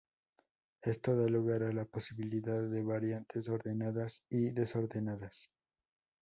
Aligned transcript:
Esto 0.81 1.15
da 1.15 1.27
lugar 1.29 1.61
a 1.61 1.71
la 1.71 1.85
posibilidad 1.85 2.63
de 2.67 2.81
variantes 2.81 3.47
ordenadas 3.49 4.23
y 4.31 4.49
desordenadas. 4.51 5.51